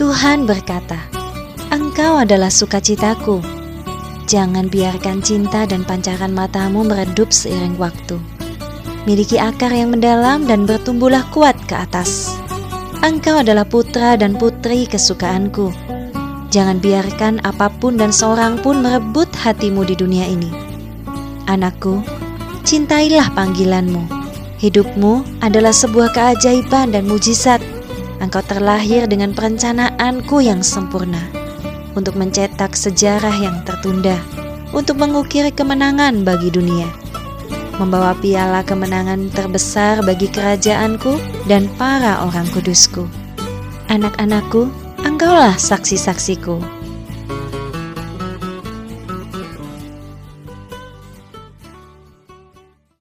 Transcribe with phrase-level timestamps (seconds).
[0.00, 0.96] Tuhan berkata,
[1.68, 3.44] Engkau adalah sukacitaku.
[4.24, 8.16] Jangan biarkan cinta dan pancaran matamu meredup seiring waktu.
[9.04, 12.32] Miliki akar yang mendalam dan bertumbuhlah kuat ke atas.
[13.04, 15.68] Engkau adalah putra dan putri kesukaanku.
[16.48, 20.48] Jangan biarkan apa pun dan seorang pun merebut hatimu di dunia ini.
[21.44, 22.00] Anakku,
[22.64, 24.00] cintailah panggilanmu.
[24.64, 27.60] Hidupmu adalah sebuah keajaiban dan mujizat.
[28.20, 31.20] Engkau terlahir dengan perencanaanku yang sempurna.
[31.96, 34.14] Untuk mencetak sejarah yang tertunda,
[34.70, 36.86] untuk mengukir kemenangan bagi dunia,
[37.82, 41.18] membawa piala kemenangan terbesar bagi kerajaanku
[41.50, 43.10] dan para orang kudusku.
[43.90, 44.70] Anak-anakku,
[45.02, 46.79] engkaulah saksi-saksiku